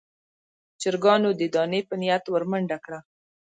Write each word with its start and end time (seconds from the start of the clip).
چرګانو 0.81 1.29
د 1.39 1.41
دانې 1.53 1.81
په 1.89 1.95
نيت 2.01 2.23
ور 2.29 2.43
منډه 2.51 2.77
کړه. 2.85 2.99